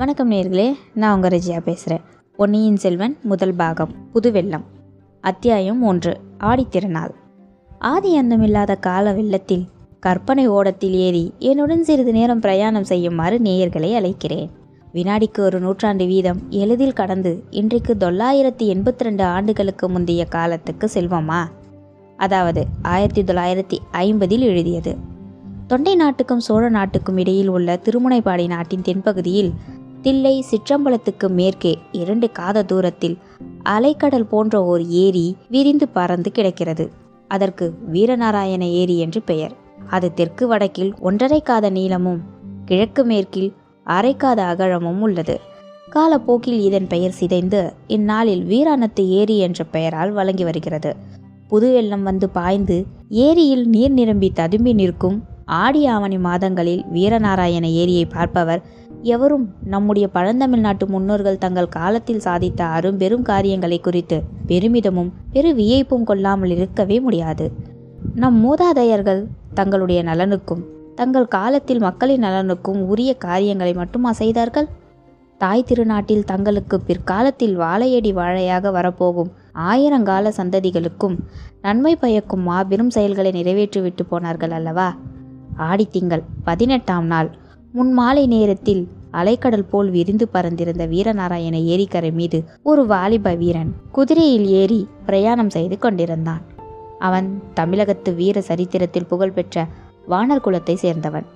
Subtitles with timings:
[0.00, 0.66] வணக்கம் நேர்களே
[0.94, 2.04] நான் உங்கள் ரஜியா பேசுகிறேன்
[2.38, 4.64] பொன்னியின் செல்வன் முதல் பாகம் புதுவெள்ளம்
[5.24, 6.12] அத்தியாயம் ஒன்று
[6.42, 7.12] ஆடித்திருநாள்
[7.86, 9.66] ஆதி அந்தமில்லாத கால வெள்ளத்தில்
[10.00, 14.48] கற்பனை ஓடத்தில் ஏறி என்னுடன் சிறிது நேரம் பிரயாணம் செய்யுமாறு நேயர்களை அழைக்கிறேன்
[14.92, 17.32] வினாடிக்கு ஒரு நூற்றாண்டு வீதம் எளிதில் கடந்து
[17.52, 21.40] இன்றைக்கு தொள்ளாயிரத்தி எண்பத்தி ரெண்டு ஆண்டுகளுக்கு முந்தைய காலத்துக்கு செல்வோமா
[22.16, 22.64] அதாவது
[22.88, 24.94] ஆயிரத்தி தொள்ளாயிரத்தி ஐம்பதில் எழுதியது
[25.66, 29.52] தொண்டை நாட்டுக்கும் சோழ நாட்டுக்கும் இடையில் உள்ள திருமுனைப்பாடி நாட்டின் தென்பகுதியில்
[30.02, 31.72] தில்லை சிற்றம்பலத்துக்கு மேற்கே
[31.92, 33.16] இரண்டு காத தூரத்தில்
[33.66, 36.84] அலைக்கடல் போன்ற ஒரு ஏரி விரிந்து பறந்து கிடக்கிறது
[37.30, 39.54] அதற்கு வீரநாராயண ஏரி என்று பெயர்
[39.90, 42.20] அது தெற்கு வடக்கில் ஒன்றரை காத நீளமும்
[42.64, 43.50] கிழக்கு மேற்கில்
[43.86, 45.36] அரைக்காத அகழமும் உள்ளது
[45.90, 47.60] காலப்போக்கில் இதன் பெயர் சிதைந்து
[47.86, 50.90] இந்நாளில் வீராணத்து ஏரி என்ற பெயரால் வழங்கி வருகிறது
[51.48, 52.76] புது வெள்ளம் வந்து பாய்ந்து
[53.20, 55.18] ஏரியில் நீர் நிரம்பி ததும்பி நிற்கும்
[55.58, 58.62] ஆடி ஆவணி மாதங்களில் வீரநாராயண ஏரியை பார்ப்பவர்
[59.04, 64.18] எவரும் நம்முடைய பழந்தமிழ்நாட்டு முன்னோர்கள் தங்கள் காலத்தில் சாதித்த அரும்பெரும் காரியங்களை குறித்து
[64.46, 67.46] பெருமிதமும் பெரு வியப்பும் கொள்ளாமல் இருக்கவே முடியாது
[68.14, 69.22] நம் மூதாதையர்கள்
[69.54, 70.62] தங்களுடைய நலனுக்கும்
[70.94, 74.68] தங்கள் காலத்தில் மக்களின் நலனுக்கும் உரிய காரியங்களை மட்டுமா செய்தார்கள்
[75.40, 79.30] தாய் திருநாட்டில் தங்களுக்கு பிற்காலத்தில் வாழையடி வாழையாக வரப்போகும்
[79.68, 81.16] ஆயிரங்கால சந்ததிகளுக்கும்
[81.62, 84.88] நன்மை பயக்கும் மாபெரும் செயல்களை நிறைவேற்றிவிட்டு போனார்கள் அல்லவா
[85.62, 87.30] ஆடித்திங்கள் பதினெட்டாம் நாள்
[87.72, 88.82] முன் மாலை நேரத்தில்
[89.12, 92.38] அலைக்கடல் போல் விரிந்து பறந்திருந்த வீரநாராயண ஏரிக்கரை மீது
[92.62, 96.44] ஒரு வாலிப வீரன் குதிரையில் ஏறி பிரயாணம் செய்து கொண்டிருந்தான்
[96.98, 99.66] அவன் தமிழகத்து வீர சரித்திரத்தில் புகழ்பெற்ற
[100.08, 101.26] வானர் குலத்தை சேர்ந்தவன்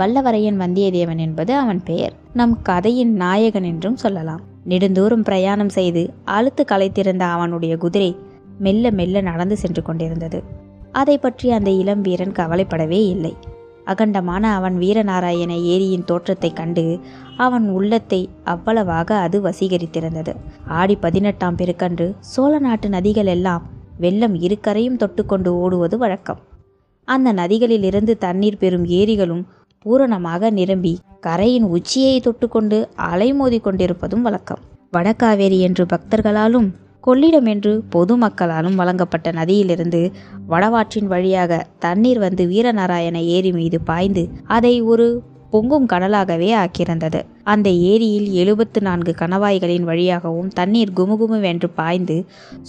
[0.00, 6.02] வல்லவரையன் வந்தியத்தேவன் என்பது அவன் பெயர் நம் கதையின் நாயகன் என்றும் சொல்லலாம் நெடுந்தூரம் பிரயாணம் செய்து
[6.28, 8.10] அழுத்து களைத்திருந்த அவனுடைய குதிரை
[8.58, 10.38] மெல்ல மெல்ல நடந்து சென்று கொண்டிருந்தது
[10.92, 13.32] அதை பற்றி அந்த இளம் வீரன் கவலைப்படவே இல்லை
[13.86, 16.84] அகண்டமான அவன் வீரநாராயண ஏரியின் தோற்றத்தைக் கண்டு
[17.36, 18.20] அவன் உள்ளத்தை
[18.44, 20.32] அவ்வளவாக அது வசீகரித்திருந்தது
[20.72, 23.64] ஆடி பதினெட்டாம் பெருக்கன்று சோழ நாட்டு நதிகள் எல்லாம்
[23.98, 26.40] வெள்ளம் இருக்கரையும் தொட்டுக்கொண்டு ஓடுவது வழக்கம்
[27.08, 29.44] அந்த நதிகளிலிருந்து தண்ணீர் பெறும் ஏரிகளும்
[29.86, 30.94] பூரணமாக நிரம்பி
[31.20, 32.78] கரையின் உச்சியை தொட்டுக்கொண்டு
[33.10, 34.62] அலைமோதி கொண்டிருப்பதும் வழக்கம்
[34.92, 36.68] வடக்காவேரி என்று பக்தர்களாலும்
[37.06, 40.12] கொள்ளிடம் என்று பொதுமக்களாலும் வழங்கப்பட்ட நதியிலிருந்து
[40.48, 41.66] வடவாற்றின் வழியாக
[41.78, 44.28] தண்ணீர் வந்து வீரநாராயண ஏரி மீது பாய்ந்து
[44.46, 45.22] அதை ஒரு
[45.50, 47.24] பொங்கும் கடலாகவே ஆக்கியிருந்தது
[47.44, 52.24] அந்த ஏரியில் எழுபத்து நான்கு கணவாய்களின் வழியாகவும் தண்ணீர் குமுகுமு என்று பாய்ந்து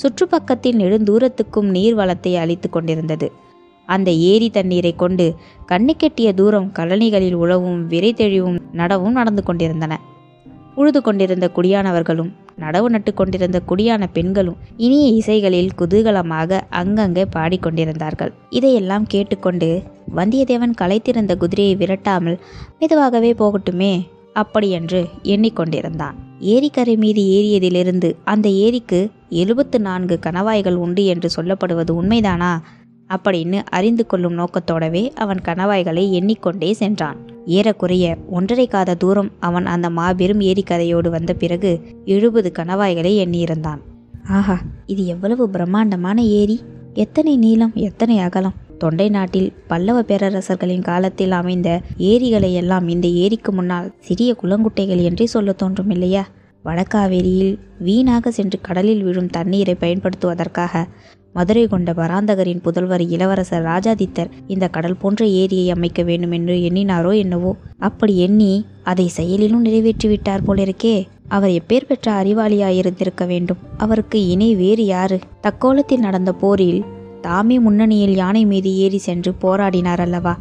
[0.00, 1.94] சுற்றுப்பக்கத்தில் நெடுந்தூரத்துக்கும்
[1.94, 3.32] வளத்தை அளித்து கொண்டிருந்தது
[3.86, 5.36] அந்த ஏரி தண்ணீரை கொண்டு
[5.68, 10.00] கண்ணுக்கெட்டிய தூரம் கழனிகளில் உழவும் விரைத்தெழிவும் நடவும் நடந்து கொண்டிருந்தன
[10.76, 12.34] உழுது கொண்டிருந்த குடியானவர்களும்
[12.58, 19.70] நடவு நட்டு கொண்டிருந்த குடியான பெண்களும் இனிய இசைகளில் குதூகலமாக அங்கங்கே பாடிக்கொண்டிருந்தார்கள் இதையெல்லாம் கேட்டுக்கொண்டு
[20.16, 22.40] வந்தியத்தேவன் களைத்திருந்த குதிரையை விரட்டாமல்
[22.80, 23.94] மெதுவாகவே போகட்டுமே
[24.34, 25.02] அப்படியென்று
[25.24, 26.18] எண்ணிக்கொண்டிருந்தான்
[26.46, 29.00] ஏரிக்கரை மீது ஏறியதிலிருந்து அந்த ஏரிக்கு
[29.30, 32.52] எழுபத்து நான்கு கணவாய்கள் உண்டு என்று சொல்லப்படுவது உண்மைதானா
[33.10, 37.20] அப்படின்னு அறிந்து கொள்ளும் நோக்கத்தோடவே அவன் கணவாய்களை எண்ணிக்கொண்டே சென்றான்
[37.50, 38.06] ஏறக்குறைய
[38.30, 41.72] ஒன்றரை காத தூரம் அவன் அந்த மாபெரும் ஏரிக்கதையோடு வந்த பிறகு
[42.06, 43.82] எழுபது கணவாய்களை எண்ணியிருந்தான்
[44.32, 44.58] ஆஹா
[44.86, 46.58] இது எவ்வளவு பிரம்மாண்டமான ஏரி
[46.96, 51.70] எத்தனை நீளம் எத்தனை அகலம் தொண்டை நாட்டில் பல்லவ பேரரசர்களின் காலத்தில் அமைந்த
[52.08, 56.24] ஏரிகளை எல்லாம் இந்த ஏரிக்கு முன்னால் சிறிய குளங்குட்டைகள் என்றே சொல்ல தோன்றும் இல்லையா
[56.66, 57.54] வடக்காவேரியில்
[57.80, 60.84] வீணாக சென்று கடலில் விழும் தண்ணீரை பயன்படுத்துவதற்காக
[61.38, 67.52] மதுரை கொண்ட பராந்தகரின் புதல்வர் இளவரசர் ராஜாதித்தர் இந்த கடல் போன்ற ஏரியை அமைக்க வேண்டும் என்று எண்ணினாரோ என்னவோ
[67.80, 68.52] அப்படி எண்ணி
[68.84, 70.96] அதை செயலிலும் நிறைவேற்றிவிட்டார் போலிருக்கே
[71.28, 76.82] அவர் எப்பேர் பெற்ற அறிவாளியாயிருந்திருக்க வேண்டும் அவருக்கு இணை வேறு யாரு தக்கோலத்தில் நடந்த போரில்
[77.22, 80.34] தாமே முன்னணியில் யானை மீது ஏறி சென்று போராடினார் அல்லவா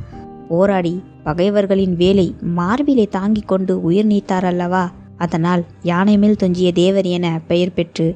[0.48, 0.94] போராடி
[1.24, 2.26] பகைவர்களின் வேலை
[2.56, 4.84] மார்பிலை தாங்கிக் கொண்டு உயிர் நீத்தார் அல்லவா
[5.16, 8.06] அதனால் யானை மேல் தொஞ்சிய தேவர் என பெயர் பெற்று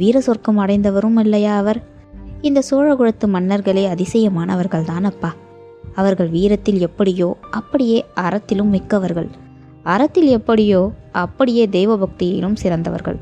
[0.00, 1.80] வீர சொர்க்கம் அடைந்தவரும் இல்லையா அவர்
[2.44, 5.30] இந்த சோழகுலத்து மன்னர்களே அதிசயமானவர்கள் தானப்பா அப்பா
[5.94, 7.28] அவர்கள் வீரத்தில் எப்படியோ
[7.50, 9.28] அப்படியே அறத்திலும் மிக்கவர்கள்
[9.82, 10.92] அறத்தில் எப்படியோ
[11.12, 13.18] அப்படியே தெய்வ பக்தியிலும் சிறந்தவர்கள்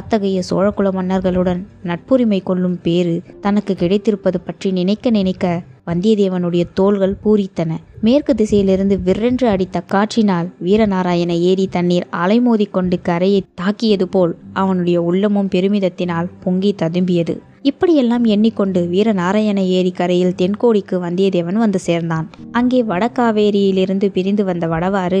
[0.00, 1.60] அத்தகைய சோழகுல மன்னர்களுடன்
[1.82, 3.14] நட்புரிமை கொள்ளும் பேறு
[3.40, 5.46] தனக்கு கிடைத்திருப்பது பற்றி நினைக்க நினைக்க
[5.86, 7.78] வந்தியத்தேவனுடைய தோள்கள் பூரித்தன
[8.00, 15.48] மேற்கு திசையிலிருந்து விரென்று அடித்த காற்றினால் வீரநாராயண ஏரி தண்ணீர் அலைமோதி கொண்டு கரையை தாக்கியது போல் அவனுடைய உள்ளமும்
[15.48, 17.36] பெருமிதத்தினால் பொங்கி ததும்பியது
[17.64, 22.26] இப்படியெல்லாம் எண்ணிக்கொண்டு வீரநாராயண ஏரி கரையில் தென்கோடிக்கு வந்தியத்தேவன் வந்து சேர்ந்தான்
[22.52, 25.20] அங்கே வடக்காவேரியிலிருந்து பிரிந்து வந்த வடவாறு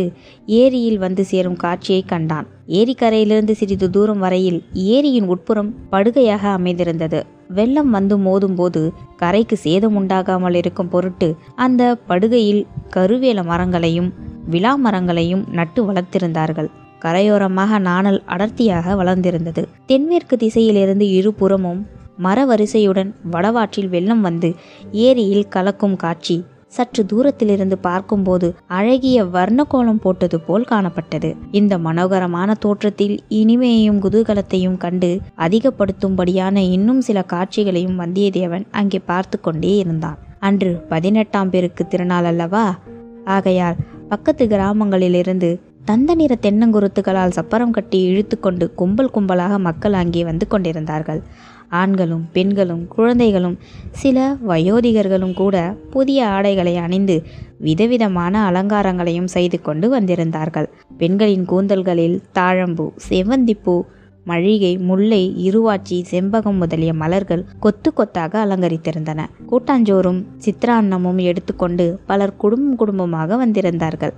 [0.56, 2.48] ஏரியில் வந்து சேரும் காட்சியை கண்டான்
[2.72, 4.58] ஏரிக்கரையிலிருந்து சிறிது தூரம் வரையில்
[4.88, 7.20] ஏரியின் உட்புறம் படுகையாக அமைந்திருந்தது
[7.50, 8.82] வெள்ளம் வந்து மோதும் போது
[9.16, 11.30] கரைக்கு சேதம் உண்டாகாமல் இருக்கும் பொருட்டு
[11.56, 12.62] அந்த படுகையில்
[12.96, 14.12] கருவேல மரங்களையும்
[14.46, 16.70] விழா மரங்களையும் நட்டு வளர்த்திருந்தார்கள்
[17.04, 21.82] கரையோரமாக நாணல் அடர்த்தியாக வளர்ந்திருந்தது தென்மேற்கு திசையிலிருந்து இருபுறமும்
[22.18, 24.50] மர வரிசையுடன் வடவாற்றில் வெள்ளம் வந்து
[24.92, 26.44] ஏரியில் கலக்கும் காட்சி
[26.66, 35.10] சற்று தூரத்திலிருந்து பார்க்கும்போது அழகிய வர்ணக்கோலம் போட்டது போல் காணப்பட்டது இந்த மனோகரமான தோற்றத்தில் இனிமையையும் குதூகலத்தையும் கண்டு
[35.38, 40.20] அதிகப்படுத்தும்படியான இன்னும் சில காட்சிகளையும் வந்தியத்தேவன் அங்கே பார்த்து கொண்டே இருந்தான்
[40.40, 42.64] அன்று பதினெட்டாம் பேருக்கு திருநாள் அல்லவா
[43.24, 43.80] ஆகையால்
[44.08, 45.50] பக்கத்து கிராமங்களிலிருந்து
[45.84, 51.20] தந்த நிற தென்னங்குருத்துகளால் சப்பரம் கட்டி இழுத்துக்கொண்டு கும்பல் கும்பலாக மக்கள் அங்கே வந்து கொண்டிருந்தார்கள்
[51.72, 53.56] ஆண்களும் பெண்களும் குழந்தைகளும்
[53.92, 54.18] சில
[54.48, 55.56] வயோதிகர்களும் கூட
[55.90, 57.16] புதிய ஆடைகளை அணிந்து
[57.58, 60.68] விதவிதமான அலங்காரங்களையும் செய்து கொண்டு வந்திருந்தார்கள்
[60.98, 63.76] பெண்களின் கூந்தல்களில் தாழம்பூ செவ்வந்திப்பூ
[64.24, 73.36] மழிகை முல்லை இருவாச்சி செம்பகம் முதலிய மலர்கள் கொத்து கொத்தாக அலங்கரித்திருந்தன கூட்டாஞ்சோறும் சித்திராண்ணமும் எடுத்துக்கொண்டு பலர் குடும்பம் குடும்பமாக
[73.36, 74.14] வந்திருந்தார்கள்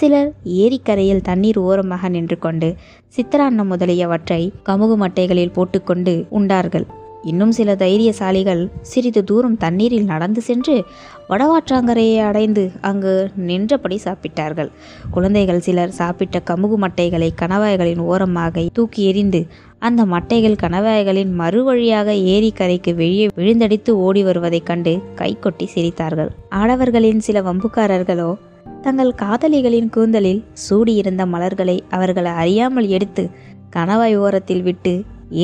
[0.00, 0.30] சிலர்
[0.44, 2.70] ஏரிக்கரையில் தண்ணீர் ஓரமாக நின்று கொண்டு
[3.16, 6.99] சித்திராண்ணம் முதலியவற்றை கமுகு மட்டைகளில் போட்டுக்கொண்டு உண்டார்கள்
[7.22, 10.84] இன்னும் சில தைரியசாலிகள் சிறிது தூரம் தண்ணீரில் நடந்து சென்று
[11.28, 13.30] வடவாற்றாங்கரையை அடைந்து அங்கு
[13.36, 14.70] நின்றபடி சாப்பிட்டார்கள்
[15.10, 19.46] குழந்தைகள் சிலர் சாப்பிட்ட கமுகு மட்டைகளை கணவாய்களின் ஓரமாக தூக்கி எறிந்து
[19.78, 21.36] அந்த மட்டைகள் கணவாய்களின்
[21.64, 26.28] வழியாக ஏரி கரைக்கு வெளியே விழுந்தடித்து ஓடி வருவதைக் கண்டு கைகொட்டி சிரித்தார்கள்
[26.50, 28.36] ஆடவர்களின் சில வம்புக்காரர்களோ
[28.82, 33.30] தங்கள் காதலிகளின் கூந்தலில் சூடியிருந்த மலர்களை அவர்களை அறியாமல் எடுத்து
[33.76, 35.04] கணவாய் ஓரத்தில் விட்டு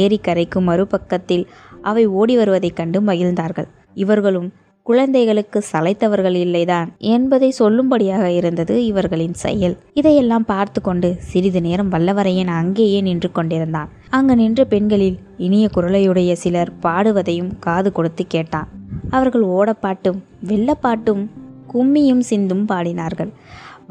[0.00, 1.46] ஏரி கரைக்கும் மறுபக்கத்தில்
[1.86, 3.68] அவை ஓடி வருவதைக் கண்டு மகிழ்ந்தார்கள்
[3.94, 4.48] இவர்களும்
[4.86, 13.00] குழந்தைகளுக்கு சளைத்தவர்கள் இல்லைதான் என்பதை சொல்லும்படியாக இருந்தது இவர்களின் செயல் இதையெல்லாம் பார்த்து கொண்டு சிறிது நேரம் வல்லவரையன் அங்கேயே
[13.00, 15.18] நின்று கொண்டிருந்தான் அங்கு நின்ற பெண்களில்
[15.38, 18.70] இனிய குரலையுடைய சிலர் பாடுவதையும் காது கொடுத்து கேட்டான்
[19.10, 21.24] அவர்கள் ஓடப்பாட்டும் வெள்ளப்பாட்டும்
[21.72, 23.32] கும்மியும் சிந்தும் பாடினார்கள்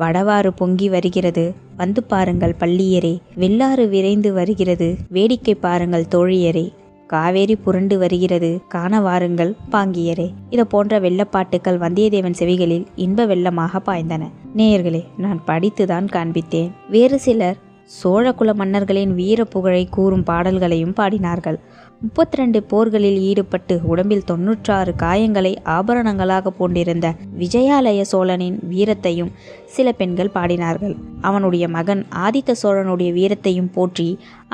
[0.00, 1.44] வடவாறு பொங்கி வருகிறது
[1.78, 3.14] வந்து பாருங்கள் பள்ளியரே
[3.36, 6.66] வெள்ளாறு விரைந்து வருகிறது வேடிக்கை பாருங்கள் தோழியரே
[7.08, 14.30] காவேரி புரண்டு வருகிறது காண வாருங்கள் பாங்கியரே இது போன்ற வெள்ளப்பாட்டுக்கள் வந்தியத்தேவன் செவிகளில் இன்ப வெள்ளமாக பாய்ந்தன
[14.56, 17.60] நேயர்களே நான் படித்துதான் காண்பித்தேன் வேறு சிலர்
[17.94, 21.60] சோழகுல மன்னர்களின் வீர புகழை கூறும் பாடல்களையும் பாடினார்கள்
[22.06, 27.08] முப்பத்தி ரெண்டு போர்களில் ஈடுபட்டு உடம்பில் தொன்னூற்றாறு காயங்களை ஆபரணங்களாக பூண்டிருந்த
[27.38, 29.32] விஜயாலய சோழனின் வீரத்தையும்
[29.66, 30.94] சில பெண்கள் பாடினார்கள்
[31.22, 34.08] அவனுடைய மகன் ஆதித்த சோழனுடைய வீரத்தையும் போற்றி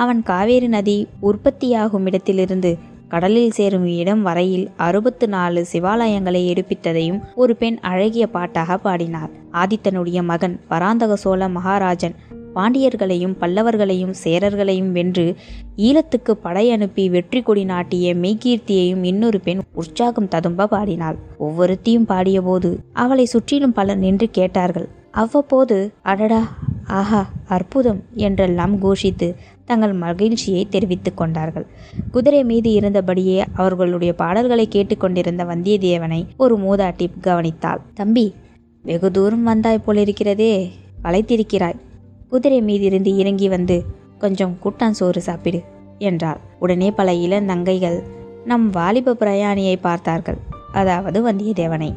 [0.00, 0.97] அவன் காவேரி நதி
[1.21, 2.71] உற்பத்தியாகும் இடத்திலிருந்து
[3.09, 9.31] கடலில் சேரும் இடம் வரையில் அறுபத்து நாலு சிவாலயங்களை எடுப்பித்ததையும் ஒரு பெண் அழகிய பாட்டாக பாடினார்
[9.53, 12.15] ஆதித்தனுடைய மகன் பராந்தக சோழ மகாராஜன்
[12.53, 15.25] பாண்டியர்களையும் பல்லவர்களையும் சேரர்களையும் வென்று
[15.79, 21.19] ஈழத்துக்கு படை அனுப்பி வெற்றி கொடி நாட்டிய மெய்கீர்த்தியையும் இன்னொரு பெண் உற்சாகம் ததும்ப பாடினாள்
[21.39, 22.71] ஒவ்வொருத்தையும் பாடியபோது
[22.93, 24.87] அவளை சுற்றிலும் பலர் நின்று கேட்டார்கள்
[25.15, 25.77] அவ்வப்போது
[26.03, 26.41] அடடா
[26.91, 27.21] ஆஹா
[27.47, 29.27] அற்புதம் என்றெல்லாம் கோஷித்து
[29.65, 31.65] தங்கள் மகிழ்ச்சியை தெரிவித்துக் கொண்டார்கள்
[32.11, 38.25] குதிரை மீது இருந்தபடியே அவர்களுடைய பாடல்களை கேட்டுக்கொண்டிருந்த வந்தியத்தேவனை ஒரு மூதாட்டி கவனித்தாள் தம்பி
[38.85, 40.53] வெகு தூரம் வந்தாய் போலிருக்கிறதே
[41.03, 41.79] வளைத்திருக்கிறாய்
[42.31, 43.77] குதிரை மீதிருந்து இறங்கி வந்து
[44.17, 45.59] கொஞ்சம் கூட்டான் சோறு சாப்பிடு
[45.99, 47.97] என்றாள் உடனே பல இளந்தங்கைகள்
[48.45, 50.39] நம் வாலிப பிரயாணியை பார்த்தார்கள்
[50.71, 51.89] அதாவது வந்தியத்தேவனை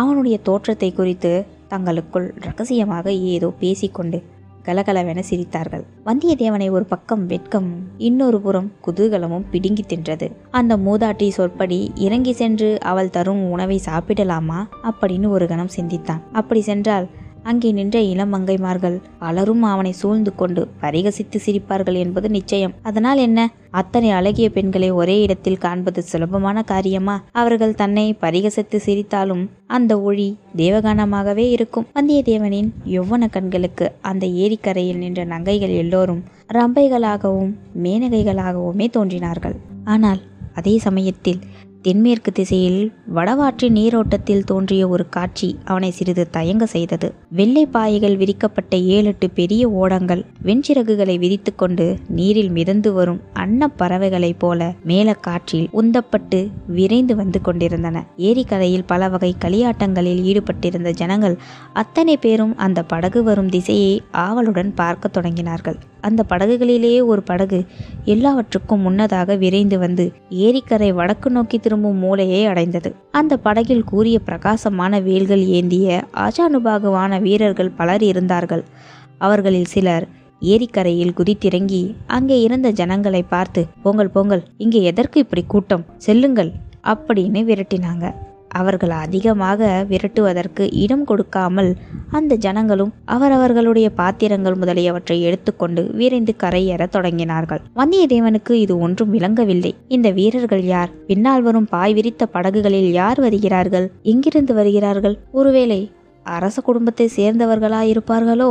[0.00, 1.32] அவனுடைய தோற்றத்தை குறித்து
[1.68, 4.18] தங்களுக்குள் ரகசியமாக ஏதோ பேசிக்கொண்டு
[4.64, 7.70] கலகலவென சிரித்தார்கள் வந்தியத்தேவனை ஒரு பக்கம் வெட்கம்
[7.98, 10.26] இன்னொரு புறம் குதூகலமும் பிடுங்கி தின்றது
[10.50, 14.60] அந்த மூதாட்டி சொற்படி இறங்கி சென்று அவள் தரும் உணவை சாப்பிடலாமா
[14.90, 17.08] அப்படின்னு ஒரு கணம் சிந்தித்தான் அப்படி சென்றால்
[17.42, 23.40] அங்கே நின்ற இளமங்கைமார்கள் பலரும் அவனை சூழ்ந்து கொண்டு பரிகசித்து சிரிப்பார்கள் என்பது நிச்சயம் அதனால் என்ன
[23.70, 29.44] அத்தனை அழகிய பெண்களை ஒரே இடத்தில் காண்பது சுலபமான காரியமா அவர்கள் தன்னை பரிகசித்து சிரித்தாலும்
[29.66, 30.28] அந்த ஒளி
[30.56, 36.22] தேவகானமாகவே இருக்கும் வந்தியத்தேவனின் யௌவன கண்களுக்கு அந்த ஏரிக்கரையில் நின்ற நங்கைகள் எல்லோரும்
[36.58, 37.52] ரம்பைகளாகவும்
[37.82, 39.56] மேனகைகளாகவுமே தோன்றினார்கள்
[39.84, 40.20] ஆனால்
[40.54, 41.40] அதே சமயத்தில்
[41.84, 42.80] தென்மேற்கு திசையில்
[43.14, 47.08] வடவாற்றி நீரோட்டத்தில் தோன்றிய ஒரு காட்சி அவனை சிறிது தயங்க செய்தது
[47.30, 51.86] வெள்ளை பாய்கள் விரிக்கப்பட்ட ஏழெட்டு பெரிய ஓடங்கள் வெண்சிறகுகளை விரித்துக்கொண்டு
[52.08, 54.70] நீரில் மிதந்து வரும் அன்ன பறவைகளைப் போல
[54.82, 56.40] மேல காற்றில் உந்தப்பட்டு
[56.72, 61.36] விரைந்து வந்து கொண்டிருந்தன ஏரிக்கரையில் பல வகை களியாட்டங்களில் ஈடுபட்டிருந்த ஜனங்கள்
[61.74, 63.94] அத்தனை பேரும் அந்த படகு வரும் திசையை
[64.22, 67.58] ஆவலுடன் பார்க்க தொடங்கினார்கள் அந்த படகுகளிலேயே ஒரு படகு
[68.04, 70.04] எல்லாவற்றுக்கும் முன்னதாக விரைந்து வந்து
[70.40, 75.86] ஏரிக்கரை வடக்கு நோக்கி திரும்பும் மூலையை அடைந்தது அந்த படகில் கூறிய பிரகாசமான வேல்கள் ஏந்திய
[76.24, 78.64] ஆஜானுபாகுவான வீரர்கள் பலர் இருந்தார்கள்
[79.18, 80.06] அவர்களில் சிலர்
[80.46, 81.80] ஏரிக்கரையில் குதித்திறங்கி
[82.08, 86.52] அங்கே இருந்த ஜனங்களை பார்த்து பொங்கல் பொங்கல் இங்கே எதற்கு இப்படி கூட்டம் செல்லுங்கள்
[86.86, 88.06] அப்படின்னு விரட்டினாங்க
[88.54, 91.70] அவர்கள் அதிகமாக விரட்டுவதற்கு இடம் கொடுக்காமல்
[92.10, 100.64] அந்த ஜனங்களும் அவரவர்களுடைய பாத்திரங்கள் முதலியவற்றை எடுத்துக்கொண்டு விரைந்து கரையேற தொடங்கினார்கள் வந்தியத்தேவனுக்கு இது ஒன்றும் விளங்கவில்லை இந்த வீரர்கள்
[100.64, 105.80] யார் பின்னால் வரும் பாய் விரித்த படகுகளில் யார் வருகிறார்கள் எங்கிருந்து வருகிறார்கள் ஒருவேளை
[106.26, 108.50] அரச குடும்பத்தை சேர்ந்தவர்களாயிருப்பார்களோ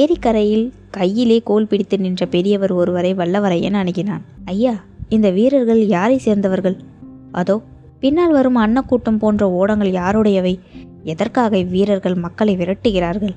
[0.00, 0.66] ஏரிக்கரையில்
[0.90, 4.24] கையிலே கோல் பிடித்து நின்ற பெரியவர் ஒருவரை வல்லவரையன் அணுகினான்
[4.44, 4.74] ஐயா
[5.08, 6.76] இந்த வீரர்கள் யாரை சேர்ந்தவர்கள்
[7.32, 7.56] அதோ
[8.00, 10.54] பின்னால் வரும் அன்னக்கூட்டம் போன்ற ஓடங்கள் யாருடையவை
[11.04, 13.34] எதற்காக வீரர்கள் மக்களை விரட்டுகிறார்கள்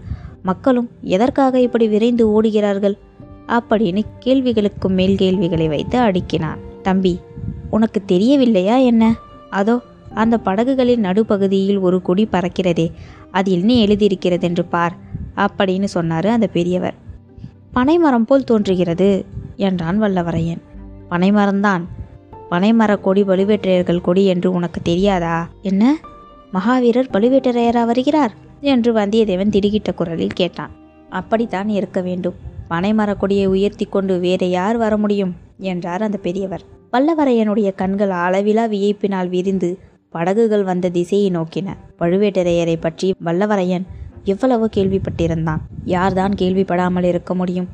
[0.43, 2.95] மக்களும் எதற்காக இப்படி விரைந்து ஓடுகிறார்கள்
[3.47, 7.13] அப்படின்னு கேள்விகளுக்கு மேல் கேள்விகளை வைத்து அடுக்கினான் தம்பி
[7.69, 9.03] உனக்கு தெரியவில்லையா என்ன
[9.49, 9.75] அதோ
[10.13, 12.87] அந்த படகுகளின் நடுப்பகுதியில் ஒரு கொடி பறக்கிறதே
[13.31, 14.95] அது என்ன எழுதியிருக்கிறது என்று பார்
[15.35, 16.97] அப்படின்னு சொன்னார் அந்த பெரியவர்
[17.71, 19.25] பனைமரம் போல் தோன்றுகிறது
[19.55, 20.61] என்றான் வல்லவரையன்
[21.09, 21.83] பனைமரம்தான்
[22.53, 25.47] பனைமரக் கொடி பழுவேட்டரையர்கள் கொடி என்று உனக்கு தெரியாதா
[25.61, 25.83] என்ன
[26.53, 28.33] மகாவீரர் பழுவேட்டரையரா வருகிறார்
[28.61, 30.73] என்று வந்தியத்தேவன் திடுகிட்ட குரலில் கேட்டான்
[31.09, 32.37] அப்படித்தான் இருக்க வேண்டும்
[32.69, 35.33] பனைமரக் கொடியை உயர்த்தி கொண்டு வேற யார் வர முடியும்
[35.57, 39.69] என்றார் அந்த பெரியவர் பல்லவரையனுடைய கண்கள் அளவிலா வியப்பினால் விரிந்து
[40.09, 41.69] படகுகள் வந்த திசையை நோக்கின
[41.99, 43.85] பழுவேட்டரையரை பற்றி வல்லவரையன்
[44.23, 45.61] எவ்வளவு கேள்விப்பட்டிருந்தான்
[45.85, 47.69] யார்தான் கேள்விப்படாமல் இருக்க முடியும்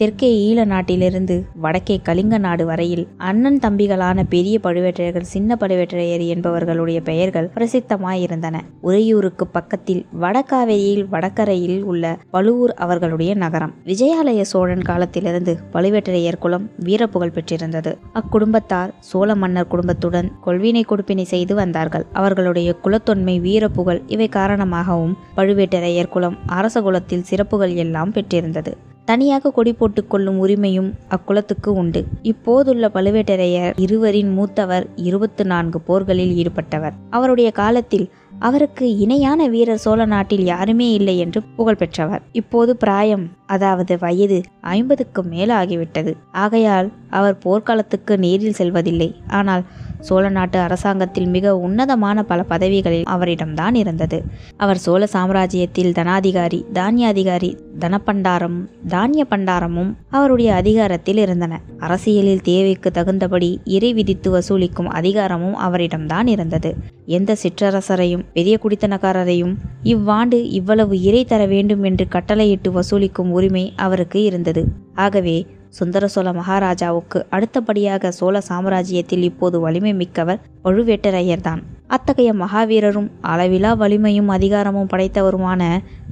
[0.00, 1.34] தெற்கே ஈழ நாட்டிலிருந்து
[1.56, 10.02] வடக்கே கலிங்க நாடு வரையில் அண்ணன் தம்பிகளான பெரிய பழுவேற்றையர்கள் சின்ன பழுவேற்றையர் என்பவர்களுடைய பெயர்கள் பிரசித்தமாயிருந்தன உறையூருக்கு பக்கத்தில்
[10.20, 12.04] வடக்காவேரியில் வடக்கரையில் உள்ள
[12.30, 20.82] பழுவூர் அவர்களுடைய நகரம் விஜயாலய சோழன் காலத்திலிருந்து பழுவேற்றையர் குலம் வீரப்புகழ் பெற்றிருந்தது அக்குடும்பத்தார் சோழ மன்னர் குடும்பத்துடன் கொள்வினை
[20.84, 28.74] கொடுப்பினை செய்து வந்தார்கள் அவர்களுடைய குலத்தொன்மை வீரப்புகழ் இவை காரணமாகவும் பழுவேட்டரையர் குலம் அரச குலத்தில் சிறப்புகள் எல்லாம் பெற்றிருந்தது
[29.08, 32.00] தனியாக கொடி போட்டுக்கொள்ளும் உரிமையும் அக்குளத்துக்கு உண்டு
[32.22, 38.06] இப்போதுள்ள பழுவேட்டரையர் இருவரின் மூத்தவர் இருபத்து நான்கு போர்களில் ஈடுபட்டவர் அவருடைய காலத்தில்
[38.38, 44.38] அவருக்கு இணையான வீரர் சோழ நாட்டில் யாருமே இல்லை என்று புகழ் பெற்றவர் இப்போது பிராயம் அதாவது வயது
[44.70, 46.88] ஐம்பதுக்கு மேல் ஆகிவிட்டது ஆகையால்
[47.10, 49.08] அவர் போர்க்காலத்துக்கு நேரில் செல்வதில்லை
[49.30, 49.64] ஆனால்
[50.00, 54.22] சோழ நாட்டு அரசாங்கத்தில் மிக உன்னதமான பல பதவிகளில் அவரிடம்தான் இருந்தது
[54.56, 57.50] அவர் சோழ சாம்ராஜ்யத்தில் தனாதிகாரி தானிய அதிகாரி
[57.78, 58.58] தனப்பண்டாரம்
[58.88, 61.60] தானிய பண்டாரமும் அவருடைய அதிகாரத்தில் இருந்தன
[61.78, 66.74] அரசியலில் தேவைக்கு தகுந்தபடி இறை விதித்து வசூலிக்கும் அதிகாரமும் அவரிடம்தான் இருந்தது
[67.06, 69.54] எந்த சிற்றரசரையும் பெரிய குடித்தனக்காரரையும்
[69.82, 74.64] இவ்வாண்டு இவ்வளவு இறை தர வேண்டும் என்று கட்டளையிட்டு வசூலிக்கும் உரிமை அவருக்கு இருந்தது
[74.94, 75.36] ஆகவே
[75.76, 81.62] சுந்தர சோழ மகாராஜாவுக்கு அடுத்தபடியாக சோழ சாம்ராஜ்யத்தில் இப்போது வலிமை மிக்கவர் பழுவேட்டரையர் தான்
[81.88, 85.62] அத்தகைய மகாவீரரும் அளவிலா வலிமையும் அதிகாரமும் படைத்தவருமான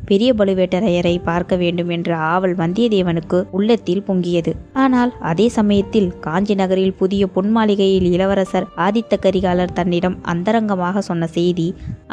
[0.06, 4.52] பெரிய பழுவேட்டரையரை பார்க்க வேண்டும் என்ற ஆவல் வந்தியத்தேவனுக்கு உள்ளத்தில் பொங்கியது
[4.74, 11.68] ஆனால் அதே சமயத்தில் காஞ்சி நகரில் புதிய பொன் மாளிகையில் இளவரசர் ஆதித்த கரிகாலர் தன்னிடம் அந்தரங்கமாக சொன்ன செய்தி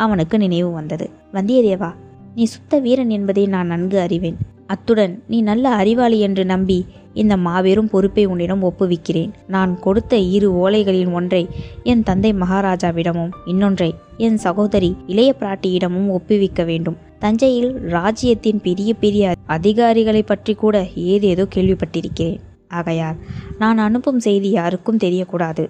[0.00, 1.92] அவனுக்கு நினைவு வந்தது வந்தியத்தேவா
[2.36, 4.40] நீ சுத்த வீரன் என்பதை நான் நன்கு அறிவேன்
[4.68, 6.80] அத்துடன் நீ நல்ல அறிவாளி என்று நம்பி
[7.14, 11.44] இந்த மாபெரும் பொறுப்பை உன்னிடம் ஒப்புவிக்கிறேன் நான் கொடுத்த இரு ஓலைகளில் ஒன்றை
[11.84, 13.92] என் தந்தை மகாராஜாவிடமும் இன்னொன்றை
[14.18, 19.34] என் சகோதரி இளைய பிராட்டியிடமும் ஒப்புவிக்க வேண்டும் தஞ்சையில் ராஜ்யத்தின் பெரிய பெரிய
[19.48, 20.78] அதிகாரிகளை பற்றி கூட
[21.06, 22.40] ஏதேதோ கேள்விப்பட்டிருக்கிறேன்
[22.68, 23.18] ஆகையால்
[23.58, 25.64] நான் அனுப்பும் செய்தி யாருக்கும் தெரியக்கூடாது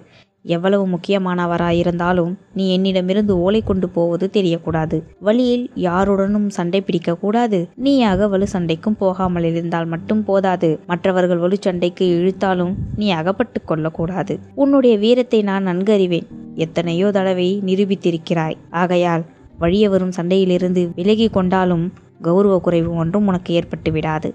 [0.44, 4.96] எவ்வளவு முக்கியமானவராயிருந்தாலும் நீ என்னிடமிருந்து ஓலை கொண்டு போவது தெரியக்கூடாது
[5.20, 12.06] வழியில் யாருடனும் சண்டை பிடிக்க கூடாது நீயாக வலு சண்டைக்கும் போகாமல் இருந்தால் மட்டும் போதாது மற்றவர்கள் வலு சண்டைக்கு
[12.16, 12.74] இழுத்தாலும்
[12.96, 16.28] நீ அகப்பட்டு கொள்ளக்கூடாது உன்னுடைய வீரத்தை நான் நன்கறிவேன்
[16.56, 19.24] எத்தனையோ தடவை நிரூபித்திருக்கிறாய் ஆகையால்
[19.58, 21.84] வழிய வரும் சண்டையிலிருந்து விலகி கொண்டாலும்
[22.22, 24.28] கௌரவ குறைவு ஒன்றும் உனக்கு ஏற்பட்டு விடாது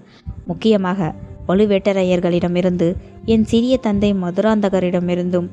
[0.46, 1.10] முக்கியமாக
[1.48, 2.88] பழுவேட்டரையர்களிடமிருந்து
[3.26, 5.48] என் சிறிய தந்தை மதுராந்தகரிடமிருந்தும்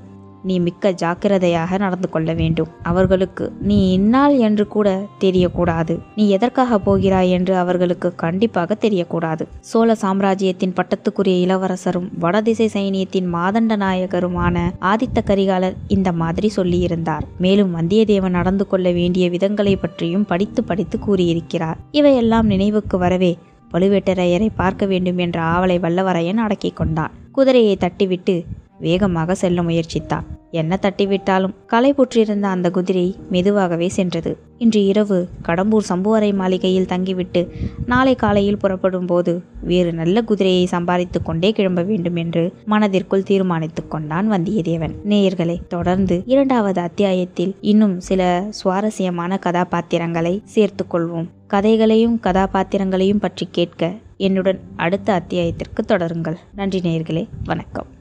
[0.46, 4.90] நீ மிக்க ஜாக்கிரதையாக நடந்து கொள்ள வேண்டும் அவர்களுக்கு நீ இன்னால் என்று கூட
[5.22, 13.76] தெரியக்கூடாது நீ எதற்காக போகிறாய் என்று அவர்களுக்கு கண்டிப்பாக தெரியக்கூடாது சோழ சாம்ராஜ்யத்தின் பட்டத்துக்குரிய இளவரசரும் வடதிசை சைனியத்தின் மாதண்ட
[13.78, 14.54] நாயகருமான
[14.86, 21.82] ஆதித்த கரிகாலர் இந்த மாதிரி சொல்லியிருந்தார் மேலும் வந்தியத்தேவன் நடந்து கொள்ள வேண்டிய விதங்களை பற்றியும் படித்து படித்து கூறியிருக்கிறார்
[21.92, 23.34] இவையெல்லாம் நினைவுக்கு வரவே
[23.72, 28.36] பழுவேட்டரையரை பார்க்க வேண்டும் என்ற ஆவலை வல்லவரையன் அடக்கிக் கொண்டான் குதிரையை தட்டிவிட்டு
[28.80, 30.26] வேகமாக செல்ல முயற்சித்தார்
[30.52, 33.16] என்ன தட்டிவிட்டாலும் களை புற்றிருந்த அந்த குதிரை
[33.30, 34.38] மெதுவாகவே சென்றது
[34.58, 35.30] இன்று இரவு
[35.48, 37.42] கடம்பூர் சம்புவரை மாளிகையில் தங்கிவிட்டு
[37.86, 39.44] நாளை காலையில் புறப்படும் போது
[39.62, 46.82] வேறு நல்ல குதிரையை சம்பாதித்து கொண்டே கிளம்ப வேண்டும் என்று மனதிற்குள் தீர்மானித்துக் கொண்டான் வந்தியத்தேவன் நேயர்களை தொடர்ந்து இரண்டாவது
[46.82, 48.44] அத்தியாயத்தில் இன்னும் சில
[48.50, 53.94] சுவாரஸ்யமான கதாபாத்திரங்களை சேர்த்து கொள்வோம் கதைகளையும் கதாபாத்திரங்களையும் பற்றி கேட்க
[54.18, 57.95] என்னுடன் அடுத்த அத்தியாயத்திற்கு தொடருங்கள் நன்றி நேயர்களே வணக்கம்